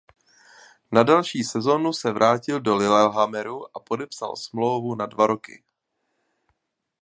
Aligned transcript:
Na 0.91 1.03
další 1.03 1.43
sezonu 1.43 1.93
se 1.93 2.11
vrátil 2.11 2.59
do 2.61 2.75
Lillehammeru 2.75 3.77
a 3.77 3.79
podepsal 3.79 4.35
smlouvu 4.35 4.95
na 4.95 5.05
dva 5.05 5.27
roky. 5.27 5.63